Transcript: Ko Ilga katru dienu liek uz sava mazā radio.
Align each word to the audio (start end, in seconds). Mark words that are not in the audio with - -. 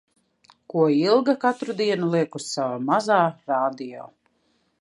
Ko 0.73 0.85
Ilga 0.99 1.35
katru 1.43 1.75
dienu 1.83 2.09
liek 2.15 2.39
uz 2.41 2.49
sava 2.55 2.83
mazā 2.89 3.21
radio. 3.55 4.13